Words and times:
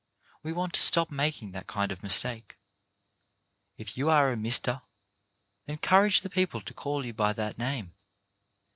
We 0.41 0.51
want 0.51 0.73
to 0.73 0.81
stop 0.81 1.11
making 1.11 1.51
that 1.51 1.67
kind 1.67 1.91
of 1.91 2.01
mistake. 2.01 2.57
If 3.77 3.95
you 3.95 4.09
are 4.09 4.31
a 4.31 4.35
mister, 4.35 4.81
encourage 5.67 6.21
the 6.21 6.29
people 6.31 6.59
to 6.59 6.73
call 6.73 7.05
you 7.05 7.13
by 7.13 7.33
that 7.33 7.55
title. 7.59 7.89